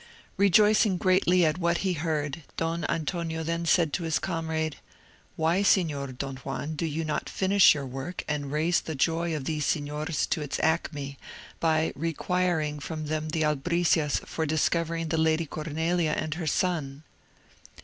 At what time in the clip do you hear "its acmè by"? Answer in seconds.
10.41-11.93